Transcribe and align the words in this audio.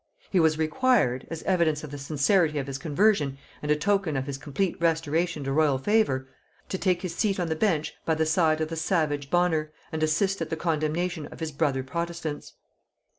He 0.31 0.39
was 0.39 0.57
required, 0.57 1.27
as 1.29 1.43
evidence 1.43 1.83
of 1.83 1.91
the 1.91 1.99
sincerity 1.99 2.57
of 2.57 2.65
his 2.65 2.79
conversion 2.79 3.37
and 3.61 3.69
a 3.69 3.75
token 3.75 4.17
of 4.17 4.25
his 4.25 4.39
complete 4.39 4.75
restoration 4.81 5.43
to 5.43 5.51
royal 5.51 5.77
favor, 5.77 6.27
to 6.69 6.79
take 6.79 7.03
his 7.03 7.13
seat 7.13 7.39
on 7.39 7.49
the 7.49 7.55
bench 7.55 7.93
by 8.03 8.15
the 8.15 8.25
side 8.25 8.61
of 8.61 8.69
the 8.69 8.75
savage 8.75 9.29
Bonner, 9.29 9.71
and 9.91 10.01
assist 10.01 10.41
at 10.41 10.49
the 10.49 10.57
condemnation 10.57 11.27
of 11.27 11.39
his 11.39 11.51
brother 11.51 11.83
protestants. 11.83 12.53